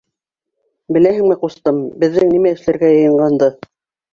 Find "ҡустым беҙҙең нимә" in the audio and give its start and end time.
1.43-2.55